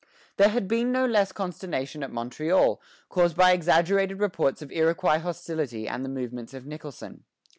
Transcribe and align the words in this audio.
There 0.37 0.49
had 0.49 0.67
been 0.67 0.91
no 0.91 1.05
less 1.05 1.31
consternation 1.31 2.01
at 2.01 2.11
Montreal, 2.11 2.81
caused 3.07 3.37
by 3.37 3.51
exaggerated 3.51 4.19
reports 4.19 4.63
of 4.63 4.71
Iroquois 4.71 5.19
hostility 5.19 5.87
and 5.87 6.03
the 6.03 6.09
movements 6.09 6.55
of 6.55 6.65
Nicholson. 6.65 7.23